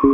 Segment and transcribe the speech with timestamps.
[0.00, 0.06] The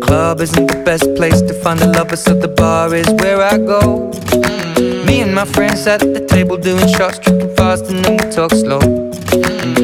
[0.00, 3.58] club isn't the best place to find a lover, so the bar is where I
[3.58, 4.12] go.
[5.04, 8.52] Me and my friends at the table doing shots, tripping fast, and then we talk
[8.52, 8.78] slow.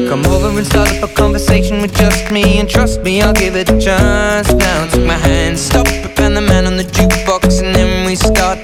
[0.07, 3.57] Come over and start up a conversation with just me, and trust me, I'll give
[3.57, 4.53] it a chance.
[4.53, 5.85] Now take my hand, stop
[6.15, 8.63] Van the Man on the jukebox, and then we start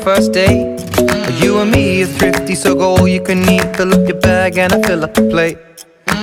[0.00, 0.80] first date.
[1.40, 3.76] You and me are thrifty, so go all you can eat.
[3.76, 5.58] Fill up your bag and I fill up the plate.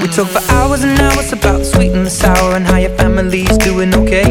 [0.02, 2.96] We talk for hours and hours about the sweet and the sour and how your
[2.98, 4.30] family's doing okay.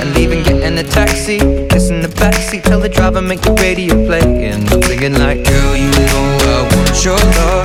[0.00, 4.50] And leaving, getting a taxi, kissing the backseat, tell the driver make the radio play.
[4.50, 7.63] And I'm thinking like, girl, you know I want your love.